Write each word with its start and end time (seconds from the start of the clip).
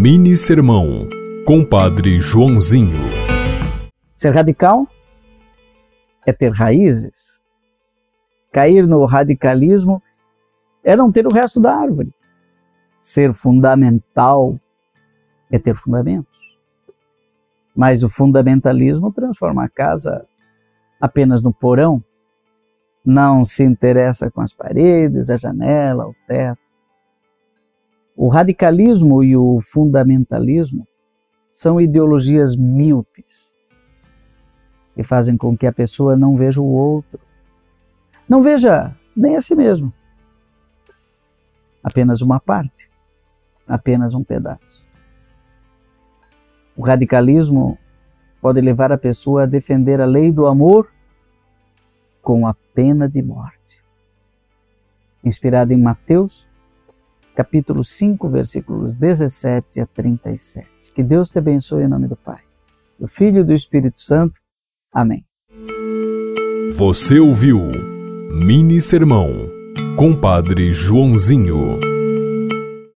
Mini 0.00 0.36
Sermão, 0.36 1.08
Compadre 1.44 2.20
Joãozinho. 2.20 3.00
Ser 4.14 4.32
radical 4.32 4.86
é 6.24 6.32
ter 6.32 6.52
raízes. 6.52 7.42
Cair 8.52 8.86
no 8.86 9.04
radicalismo 9.04 10.00
é 10.84 10.94
não 10.94 11.10
ter 11.10 11.26
o 11.26 11.32
resto 11.32 11.58
da 11.58 11.74
árvore. 11.74 12.14
Ser 13.00 13.34
fundamental 13.34 14.56
é 15.50 15.58
ter 15.58 15.74
fundamentos. 15.74 16.56
Mas 17.74 18.04
o 18.04 18.08
fundamentalismo 18.08 19.12
transforma 19.12 19.64
a 19.64 19.68
casa 19.68 20.24
apenas 21.00 21.42
no 21.42 21.52
porão, 21.52 22.00
não 23.04 23.44
se 23.44 23.64
interessa 23.64 24.30
com 24.30 24.42
as 24.42 24.52
paredes, 24.52 25.28
a 25.28 25.36
janela, 25.36 26.06
o 26.06 26.14
teto. 26.28 26.77
O 28.20 28.26
radicalismo 28.26 29.22
e 29.22 29.36
o 29.36 29.60
fundamentalismo 29.60 30.88
são 31.52 31.80
ideologias 31.80 32.56
míopes 32.56 33.54
que 34.92 35.04
fazem 35.04 35.36
com 35.36 35.56
que 35.56 35.68
a 35.68 35.72
pessoa 35.72 36.16
não 36.16 36.34
veja 36.34 36.60
o 36.60 36.66
outro, 36.66 37.20
não 38.28 38.42
veja 38.42 38.92
nem 39.16 39.36
a 39.36 39.40
si 39.40 39.54
mesmo, 39.54 39.94
apenas 41.80 42.20
uma 42.20 42.40
parte, 42.40 42.90
apenas 43.68 44.14
um 44.14 44.24
pedaço. 44.24 44.84
O 46.76 46.82
radicalismo 46.82 47.78
pode 48.40 48.60
levar 48.60 48.90
a 48.90 48.98
pessoa 48.98 49.44
a 49.44 49.46
defender 49.46 50.00
a 50.00 50.06
lei 50.06 50.32
do 50.32 50.48
amor 50.48 50.92
com 52.20 52.48
a 52.48 52.54
pena 52.74 53.08
de 53.08 53.22
morte. 53.22 53.80
Inspirado 55.22 55.72
em 55.72 55.80
Mateus 55.80 56.47
capítulo 57.38 57.84
5, 57.84 58.28
versículos 58.28 58.96
17 58.96 59.80
a 59.80 59.86
37. 59.86 60.66
Que 60.92 61.04
Deus 61.04 61.30
te 61.30 61.38
abençoe 61.38 61.84
em 61.84 61.88
nome 61.88 62.08
do 62.08 62.16
Pai, 62.16 62.40
do 62.98 63.06
Filho 63.06 63.42
e 63.42 63.44
do 63.44 63.54
Espírito 63.54 64.00
Santo. 64.00 64.40
Amém. 64.92 65.24
Você 66.76 67.20
ouviu 67.20 67.60
Mini 68.44 68.80
Sermão, 68.80 69.30
Compadre 69.96 70.72
Joãozinho. 70.72 71.78